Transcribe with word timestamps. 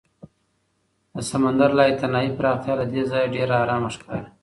د 1.13 1.15
سمندر 1.31 1.69
لایتناهي 1.79 2.31
پراختیا 2.37 2.73
له 2.79 2.85
دې 2.91 3.01
ځایه 3.11 3.31
ډېره 3.35 3.55
ارامه 3.63 3.89
ښکاري. 3.95 4.27